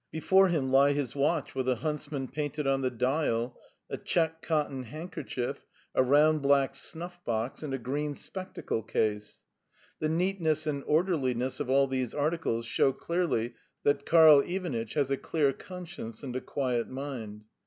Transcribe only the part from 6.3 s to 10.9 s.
black snuff box, and a green spectacle case. The neatness and